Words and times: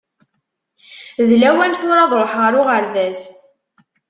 D 1.27 1.29
lawan 1.41 1.71
tura 1.79 2.01
ad 2.03 2.13
ṛuḥeɣ 2.21 2.43
ar 2.47 2.53
uɣerbaz. 2.61 3.21